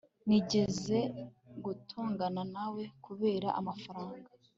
nigeze 0.27 0.99
gutongana 1.65 2.41
nawe 2.53 2.83
kubera 3.05 3.47
amafaranga 3.59 4.29